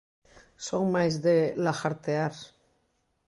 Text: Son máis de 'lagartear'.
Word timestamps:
Son 0.67 0.83
máis 0.95 1.15
de 1.25 1.35
'lagartear'. 1.63 2.43